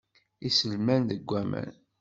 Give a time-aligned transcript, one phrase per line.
[0.47, 1.71] Iselman deg waman.